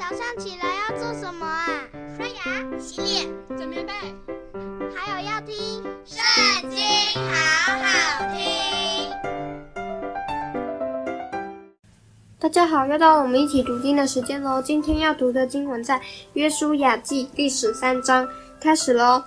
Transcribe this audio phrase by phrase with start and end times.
[0.00, 1.68] 早上起来要做什么啊？
[2.16, 3.92] 刷牙、洗脸、整棉被，
[4.96, 5.54] 还有要听
[6.06, 6.80] 《圣经》，
[7.18, 9.12] 好好听。
[12.38, 14.62] 大家好，又到我们一起读经的时间喽。
[14.62, 15.98] 今天要读的经文在
[16.32, 18.26] 《约书亚记》第十三章，
[18.58, 19.22] 开始喽。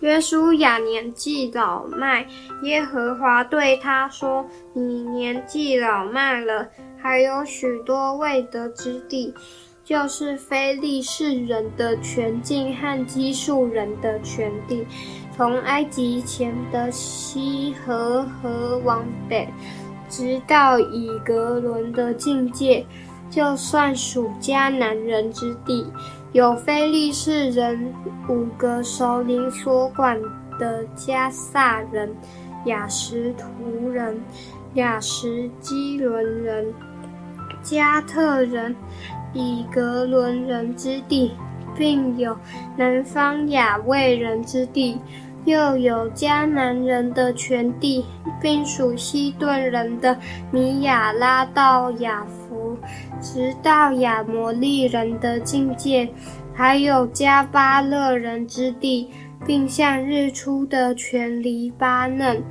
[0.00, 2.26] 约书亚年纪老迈，
[2.64, 6.68] 耶和华对他说：“你年纪老迈了，
[7.00, 9.32] 还有许多未得之地，
[9.86, 14.84] 就是非利士人的全境和基述人的全地，
[15.36, 19.48] 从埃及前的西河河往北，
[20.08, 22.84] 直到以格伦的境界，
[23.30, 25.86] 就算属迦南人之地。”
[26.34, 27.94] 有非利士人
[28.28, 30.20] 五个首领所管
[30.58, 32.14] 的迦萨人、
[32.66, 34.20] 雅什图人、
[34.74, 36.74] 雅什基伦人、
[37.62, 38.74] 加特人、
[39.32, 41.32] 以格伦人之地，
[41.76, 42.36] 并有
[42.76, 44.98] 南方亚卫人之地，
[45.44, 48.04] 又有迦南人的全地，
[48.40, 50.16] 并属西顿人的
[50.50, 52.76] 米亚拉到亚弗。
[53.20, 56.06] 直到亚摩利人的境界，
[56.52, 59.08] 还有迦巴勒人之地，
[59.46, 62.42] 并向日出的全黎巴嫩，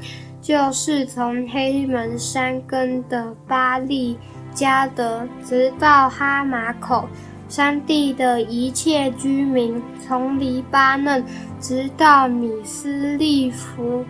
[0.42, 4.18] 就是从黑门山根的巴利
[4.56, 7.08] 加德，直到哈马口
[7.48, 11.24] 山地的一切居民，从黎巴嫩
[11.60, 14.04] 直到米斯利弗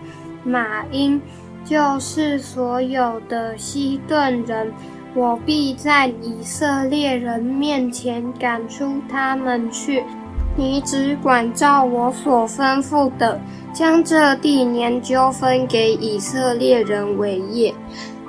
[0.45, 1.21] 玛音，
[1.65, 4.71] 就是所有的西顿人。
[5.13, 10.03] 我必在以色列人面前赶出他们去。
[10.57, 13.39] 你只管照我所吩咐的，
[13.73, 17.73] 将这地年究分给以色列人为业。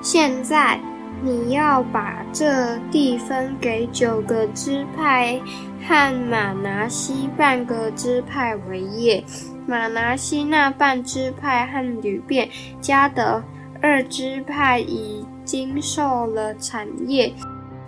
[0.01, 0.81] 现在
[1.23, 5.41] 你要把这地分给九个支派
[5.87, 9.25] 和玛拿西半个支派为业。
[9.67, 12.49] 玛拿西那半支派和流便、
[12.81, 13.43] 迦得
[13.81, 15.25] 二支派已。
[15.47, 17.33] 经受了产业，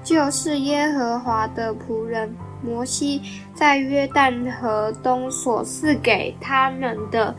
[0.04, 3.20] 就是耶和华的仆人摩西
[3.52, 7.34] 在约旦河东所赐给他们的，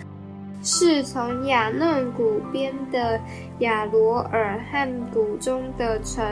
[0.61, 3.19] 是从雅嫩谷边的
[3.59, 6.25] 雅罗尔汉谷中的城，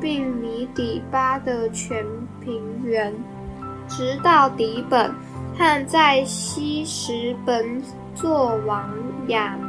[0.00, 2.04] 并米底巴的全
[2.40, 3.12] 平原，
[3.88, 5.12] 直到底本，
[5.56, 7.82] 汉在希实本
[8.14, 8.88] 作王
[9.28, 9.66] 亚摩。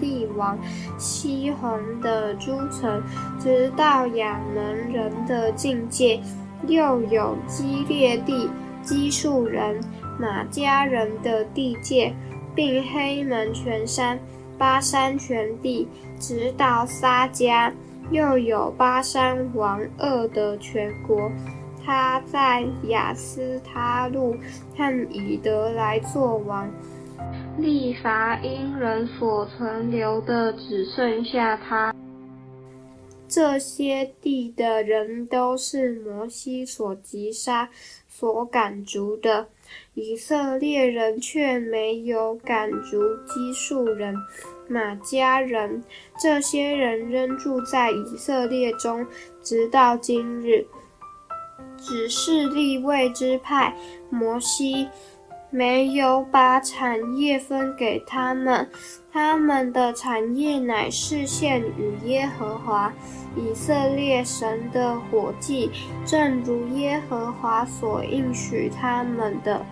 [0.00, 0.56] 利王
[0.96, 3.02] 西宏的诸城，
[3.40, 6.20] 直到亚扪人的境界，
[6.68, 8.48] 又有基列地
[8.80, 9.80] 基述人、
[10.16, 12.14] 玛迦人的地界，
[12.58, 14.18] 并黑门全山、
[14.58, 15.86] 巴山全地，
[16.18, 17.72] 直到撒迦，
[18.10, 21.30] 又有巴山王二的全国。
[21.86, 24.36] 他在雅斯他路
[24.76, 26.68] 和以德来作王。
[27.58, 31.94] 利乏音人所存留的，只剩下他。
[33.28, 37.68] 这些地的人都是摩西所击杀、
[38.08, 39.46] 所赶逐的。
[39.94, 44.14] 以色列人却没有赶逐基述人、
[44.68, 45.82] 马家人。
[46.20, 49.06] 这些人仍住在以色列中，
[49.42, 50.66] 直到今日。
[51.76, 53.72] 只是立位之派，
[54.10, 54.88] 摩西。
[55.50, 58.68] 没有把产业分给他们，
[59.10, 62.92] 他们的产业乃是献与耶和华
[63.34, 65.70] 以色列神的火祭，
[66.04, 69.64] 正如耶和华所应许他们的。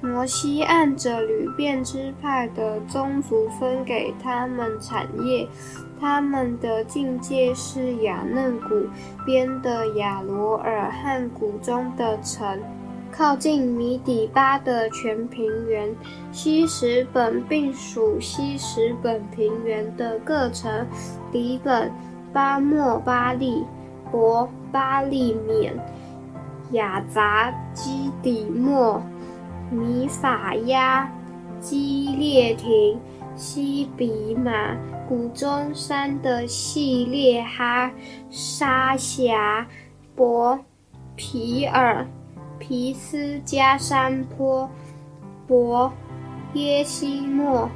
[0.00, 5.48] 摩西按着流便支派的宗族分给他们产业，
[5.98, 8.86] 他们的境界是雅嫩谷
[9.24, 12.60] 边的亚罗尔和谷中的城。
[13.16, 15.94] 靠近米底巴的全平原，
[16.32, 20.84] 希实本并属希实本平原的各城，
[21.30, 21.92] 底本、
[22.32, 23.62] 巴莫巴利、
[24.10, 25.70] 伯巴利勉、
[26.72, 29.00] 亚杂基底莫、
[29.70, 31.08] 米法押、
[31.60, 32.98] 基列亭、
[33.36, 34.76] 西比玛、
[35.08, 37.92] 古中山的细列哈、
[38.28, 39.64] 沙辖、
[40.16, 40.58] 伯
[41.14, 42.04] 皮尔。
[42.66, 44.66] 皮斯加山坡、
[45.46, 45.92] 伯
[46.54, 47.68] 耶西莫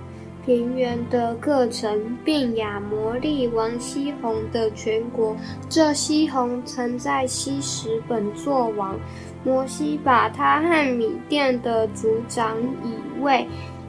[0.47, 5.37] 平原的各城，并亚摩利王西宏的全国。
[5.69, 8.99] 这西宏曾在希实本作王。
[9.45, 13.47] 摩西把他和米甸的族长以卫、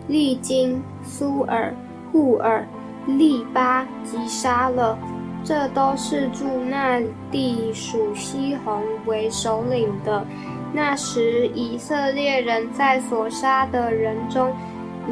[0.10, 1.74] 利金、苏尔、
[2.12, 2.68] 户尔、
[3.08, 5.00] 利巴击杀了。
[5.46, 7.02] 这都是住那
[7.32, 10.26] 地属西宏为首领的。
[10.72, 14.54] 那时，以色列人在所杀的人中，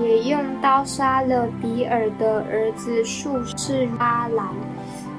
[0.02, 4.48] 也用刀杀了比尔的儿子术士巴兰。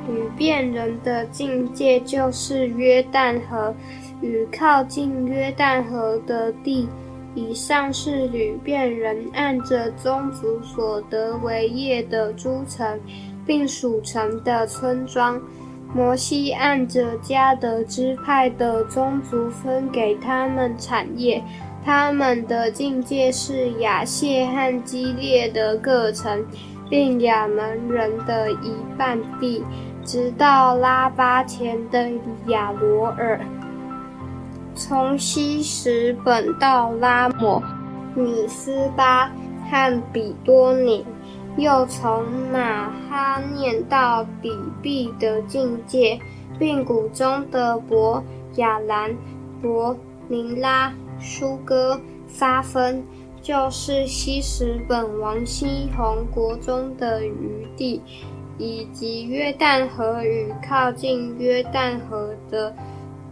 [0.08, 3.74] 吕便人的境界就是约旦河
[4.22, 6.88] 与靠近约旦河的地。
[7.34, 12.98] 以上是吕便人按着宗族所得为业的诸城，
[13.46, 15.40] 并属城的村庄。
[15.94, 21.42] 摩西按着迦得支派的宗族分给他们产业，
[21.84, 26.44] 他们的境界是亚谢和基列的各城，
[26.90, 29.64] 并亚门人的一半地，
[30.04, 32.10] 直到拉巴前的
[32.48, 33.40] 亚罗尔。
[34.74, 37.62] 从希实本到拉抹、
[38.14, 39.30] 米斯巴
[39.70, 41.04] 和比多宁。
[41.58, 46.16] 又从马哈念到底璧的境界，
[46.56, 48.22] 并谷中的伯
[48.54, 49.12] 亚兰、
[49.60, 49.96] 伯
[50.28, 53.02] 宁拉、苏哥、撒分，
[53.42, 58.00] 就是希实本王西宏国中的余地，
[58.56, 62.72] 以及约旦河与靠近约旦河的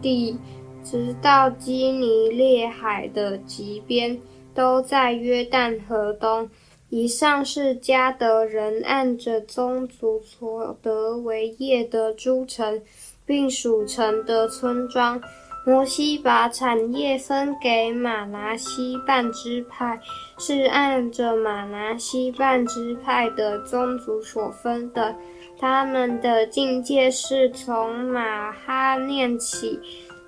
[0.02, 0.36] 地，
[0.82, 4.18] 直到基尼列海的极边，
[4.52, 6.50] 都在约旦河东。
[6.88, 12.80] 以上是迦得人按着宗族所得为业的诸城，
[13.24, 15.20] 并属城的村庄。
[15.66, 19.98] 摩西把产业分给玛拿西半支派，
[20.38, 25.12] 是按着玛拿西半支派的宗族所分的。
[25.58, 29.80] 他们的境界是从马哈念起，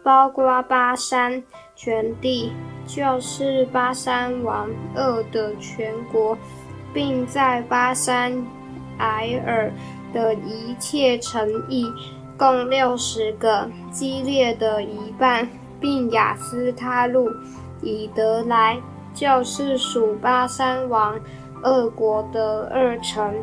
[0.03, 1.41] 包括巴山
[1.79, 2.53] 全地，
[2.89, 6.37] 就是巴山王二的全国。
[6.91, 8.33] 并在巴珊
[8.99, 9.71] 睚珥
[10.13, 11.87] 的一切城邑，
[12.37, 15.47] 共六十个，激烈的一半，
[15.79, 17.31] 并雅斯他路、
[17.83, 18.81] 以得来，
[19.13, 21.21] 就是属巴山王
[21.63, 23.35] 二国的二城。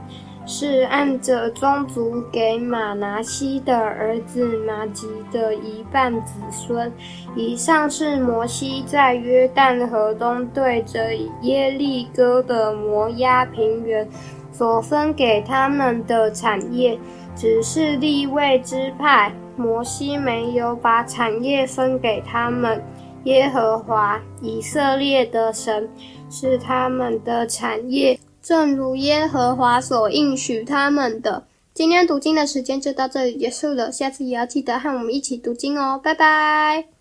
[0.46, 6.92] 是按着宗族给玛拿西的儿子玛吉的一半子孙。
[7.36, 14.08] 以上是摩西在约旦河东对着耶利哥的摩押平原
[14.52, 16.98] 所分给他们的产业，
[17.36, 22.82] 只是立位支派，摩西没有把产业分给他们。
[23.24, 25.90] 耶和华以色列的神
[26.30, 28.20] 是他们的产业。
[28.46, 31.48] 正如耶和华所应许他们的。
[31.74, 36.95] 今天读经的时间就到这里结束了，下次也要记得和我们一起读经哦，拜拜。